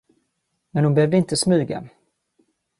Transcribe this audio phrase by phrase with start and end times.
[0.71, 1.89] Men hon behövde inte smyga.